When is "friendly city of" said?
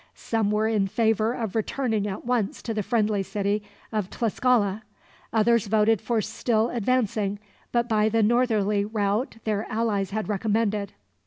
2.81-4.09